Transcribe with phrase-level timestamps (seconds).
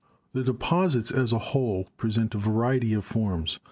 [0.33, 3.59] The deposits as a whole present a variety of forms.